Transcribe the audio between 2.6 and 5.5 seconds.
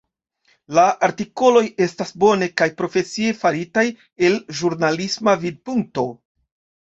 kaj profesie faritaj el ĵurnalisma